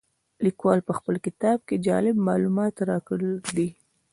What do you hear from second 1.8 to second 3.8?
جالب معلومات راکړي دي.